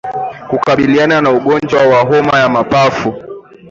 Kukabiliana 0.49 1.21
na 1.21 1.31
ugonjwa 1.31 1.87
wa 1.87 2.01
homa 2.03 2.39
ya 2.39 2.49
mapafu 2.49 3.13